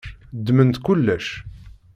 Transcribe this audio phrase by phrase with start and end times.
[0.37, 1.27] Ddmemt kullec.